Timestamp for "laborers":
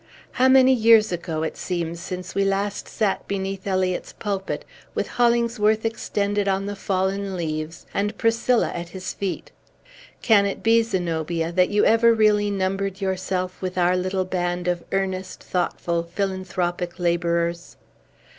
16.97-17.77